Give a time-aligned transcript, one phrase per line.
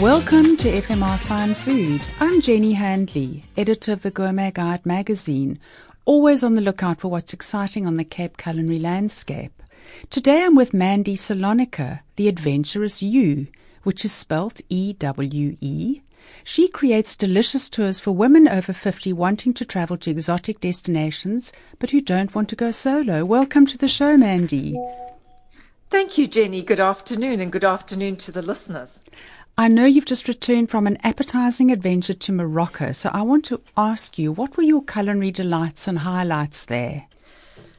[0.00, 2.02] Welcome to FMR Fine Food.
[2.20, 5.59] I'm Jenny Handley, editor of the Gourmet Guide magazine,
[6.07, 9.62] always on the lookout for what's exciting on the Cape culinary landscape.
[10.09, 13.48] Today I'm with Mandy Salonika, the adventurous Ewe,
[13.82, 16.02] which is spelt E-W-E.
[16.45, 21.91] She creates delicious tours for women over 50 wanting to travel to exotic destinations, but
[21.91, 23.24] who don't want to go solo.
[23.24, 24.77] Welcome to the show, Mandy.
[25.91, 26.62] Thank you, Jenny.
[26.62, 29.02] Good afternoon, and good afternoon to the listeners.
[29.59, 33.62] I know you've just returned from an appetizing adventure to Morocco, so I want to
[33.74, 37.06] ask you, what were your culinary delights and highlights there?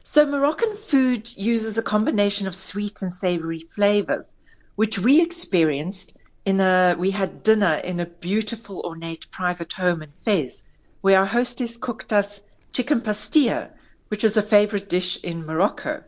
[0.02, 4.34] So, Moroccan food uses a combination of sweet and savory flavors,
[4.74, 10.10] which we experienced in a, we had dinner in a beautiful ornate private home in
[10.10, 10.64] Fez,
[11.02, 13.70] where our hostess cooked us chicken pastilla,
[14.08, 16.02] which is a favorite dish in Morocco.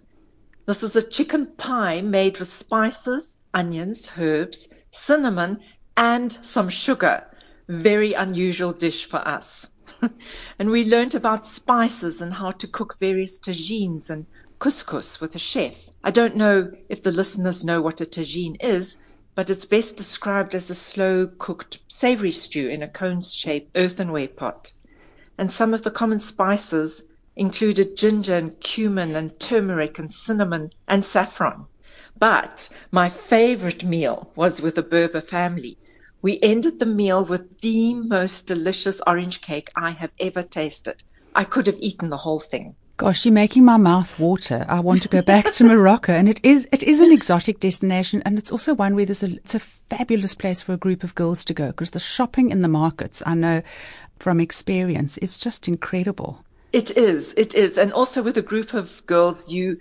[0.67, 5.61] This is a chicken pie made with spices, onions, herbs, cinnamon,
[5.97, 7.25] and some sugar.
[7.69, 9.69] Very unusual dish for us.
[10.59, 14.27] and we learnt about spices and how to cook various tagines and
[14.59, 15.75] couscous with a chef.
[16.03, 18.97] I don't know if the listeners know what a tagine is,
[19.35, 24.29] but it's best described as a slow cooked savory stew in a cone shaped earthenware
[24.29, 24.73] pot.
[25.39, 27.03] And some of the common spices
[27.37, 31.67] included ginger and cumin and turmeric and cinnamon and saffron.
[32.21, 35.79] But my favorite meal was with the Berber family.
[36.21, 41.03] We ended the meal with the most delicious orange cake I have ever tasted.
[41.35, 42.77] I could have eaten the whole thing.
[42.99, 44.67] Gosh, you're making my mouth water.
[44.69, 48.23] I want to go back to Morocco, and it is it is an exotic destination,
[48.27, 51.15] and it's also one where there's a it's a fabulous place for a group of
[51.15, 53.63] girls to go because the shopping in the markets, I know
[54.19, 56.45] from experience, is just incredible.
[56.75, 59.79] It is, it is, and also with a group of girls, you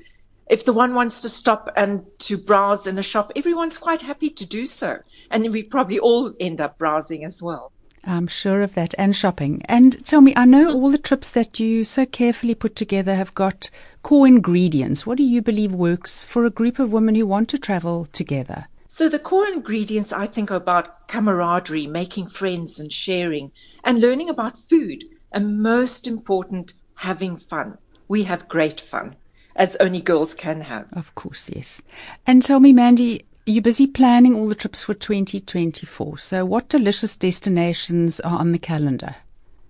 [0.49, 4.31] if the one wants to stop and to browse in a shop, everyone's quite happy
[4.31, 4.97] to do so.
[5.29, 7.71] And we probably all end up browsing as well.
[8.03, 9.61] I'm sure of that, and shopping.
[9.65, 10.75] And tell me, I know mm.
[10.75, 13.69] all the trips that you so carefully put together have got
[14.01, 15.05] core ingredients.
[15.05, 18.67] What do you believe works for a group of women who want to travel together?
[18.88, 23.51] So, the core ingredients I think are about camaraderie, making friends and sharing,
[23.83, 25.03] and learning about food.
[25.31, 27.77] And most important, having fun.
[28.07, 29.15] We have great fun
[29.59, 30.87] as only girls can have.
[30.93, 31.83] Of course, yes.
[32.25, 36.17] And tell me, Mandy, you're busy planning all the trips for 2024.
[36.17, 39.17] So, what delicious destinations are on the calendar?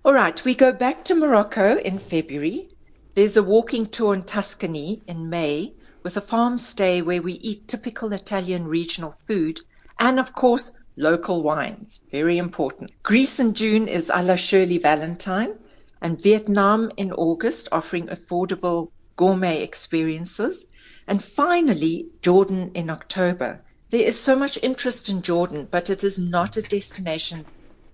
[0.04, 2.68] All right, we go back to Morocco in February.
[3.14, 5.74] There's a walking tour in Tuscany in May
[6.04, 9.60] with a farm stay where we eat typical Italian regional food
[9.98, 12.00] and, of course, local wines.
[12.10, 12.92] Very important.
[13.02, 15.58] Greece in June is a la Shirley Valentine
[16.00, 20.66] and Vietnam in August offering affordable gourmet experiences.
[21.06, 23.60] And finally, Jordan in October.
[23.90, 27.44] There is so much interest in Jordan, but it is not a destination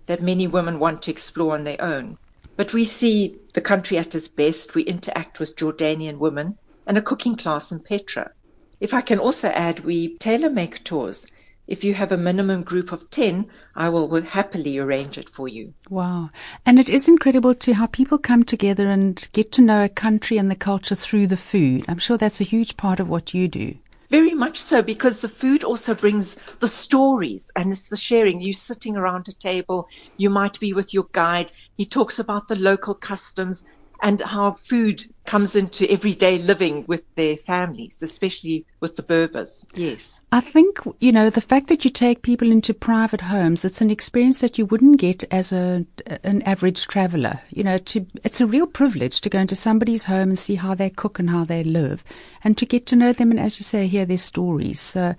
[0.06, 2.18] that many women want to explore on their own.
[2.56, 4.74] But we see the country at its best.
[4.74, 8.32] We interact with Jordanian women and a cooking class in Petra.
[8.80, 11.26] If I can also add, we tailor make tours.
[11.66, 15.48] If you have a minimum group of 10, I will, will happily arrange it for
[15.48, 15.74] you.
[15.90, 16.30] Wow.
[16.64, 20.38] And it is incredible to how people come together and get to know a country
[20.38, 21.84] and the culture through the food.
[21.88, 23.74] I'm sure that's a huge part of what you do.
[24.08, 28.40] Very much so, because the food also brings the stories and it's the sharing.
[28.40, 31.50] You sitting around a table, you might be with your guide.
[31.76, 33.64] He talks about the local customs
[34.02, 39.66] and how food comes into everyday living with their families, especially with the Berbers.
[39.74, 40.20] Yes.
[40.32, 43.90] I think, you know, the fact that you take people into private homes, it's an
[43.90, 45.84] experience that you wouldn't get as a,
[46.22, 47.40] an average traveler.
[47.50, 50.74] You know, to, it's a real privilege to go into somebody's home and see how
[50.74, 52.04] they cook and how they live
[52.44, 54.80] and to get to know them and, as you say, hear their stories.
[54.80, 55.14] So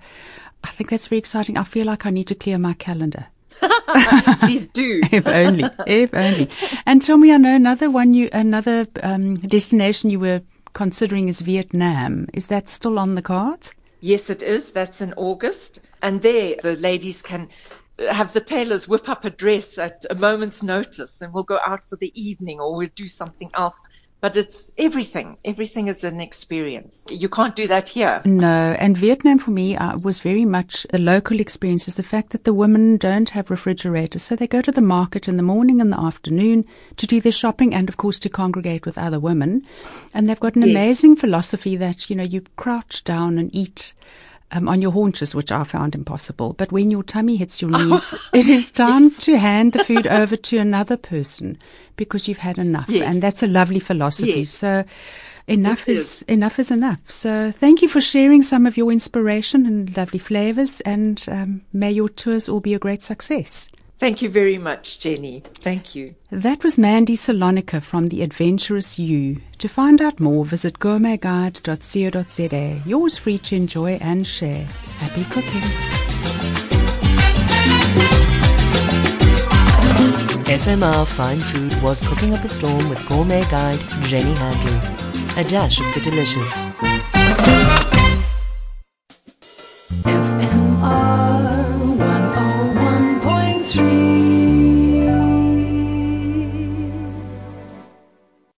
[0.64, 1.56] I think that's very exciting.
[1.56, 3.26] I feel like I need to clear my calendar.
[4.40, 5.00] Please do.
[5.12, 6.48] if only, if only.
[6.86, 11.40] And tell me, I know another one you, another um, destination you were considering is
[11.40, 12.28] Vietnam.
[12.32, 13.74] Is that still on the cards?
[14.00, 14.70] Yes, it is.
[14.70, 15.80] That's in August.
[16.02, 17.48] And there the ladies can
[18.10, 21.82] have the tailors whip up a dress at a moment's notice and we'll go out
[21.88, 23.80] for the evening or we'll do something else.
[24.20, 25.36] But it's everything.
[25.44, 27.04] Everything is an experience.
[27.08, 28.20] You can't do that here.
[28.24, 31.86] No, and Vietnam for me uh, was very much a local experience.
[31.86, 35.28] Is the fact that the women don't have refrigerators, so they go to the market
[35.28, 36.64] in the morning and the afternoon
[36.96, 39.64] to do their shopping, and of course to congregate with other women.
[40.12, 40.70] And they've got an yes.
[40.70, 43.94] amazing philosophy that you know you crouch down and eat
[44.52, 46.54] um, on your haunches, which I found impossible.
[46.54, 49.24] But when your tummy hits your knees, it is time yes.
[49.24, 51.58] to hand the food over to another person
[51.96, 52.88] because you've had enough.
[52.88, 53.04] Yes.
[53.04, 54.40] And that's a lovely philosophy.
[54.40, 54.50] Yes.
[54.50, 54.84] So
[55.46, 57.10] enough is, is, enough is enough.
[57.10, 61.90] So thank you for sharing some of your inspiration and lovely flavors and um, may
[61.90, 63.68] your tours all be a great success.
[63.98, 65.42] Thank you very much, Jenny.
[65.54, 66.14] Thank you.
[66.30, 69.38] That was Mandy Salonika from The Adventurous Ewe.
[69.58, 72.82] To find out more, visit gourmetguide.co.za.
[72.88, 74.66] Yours free to enjoy and share.
[74.98, 75.62] Happy cooking.
[80.48, 84.78] FMR Fine Food was cooking up a storm with gourmet guide Jenny Handley.
[85.36, 86.50] A dash of the delicious.